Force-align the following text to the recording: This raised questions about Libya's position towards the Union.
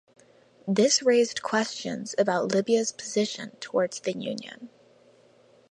This 0.67 1.03
raised 1.03 1.43
questions 1.43 2.15
about 2.17 2.51
Libya's 2.53 2.91
position 2.91 3.51
towards 3.59 3.99
the 3.99 4.13
Union. 4.17 4.71